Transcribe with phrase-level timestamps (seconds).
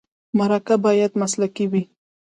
[0.37, 1.83] مرکه باید مسلکي وي.